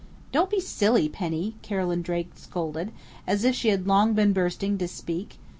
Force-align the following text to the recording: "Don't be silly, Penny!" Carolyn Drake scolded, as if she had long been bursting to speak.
"Don't 0.31 0.49
be 0.49 0.59
silly, 0.59 1.07
Penny!" 1.07 1.57
Carolyn 1.61 2.01
Drake 2.01 2.31
scolded, 2.33 2.91
as 3.27 3.43
if 3.43 3.53
she 3.53 3.67
had 3.67 3.85
long 3.85 4.15
been 4.15 4.33
bursting 4.33 4.79
to 4.79 4.87
speak. 4.87 5.37